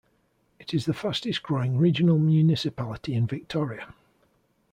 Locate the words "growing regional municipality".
1.43-3.13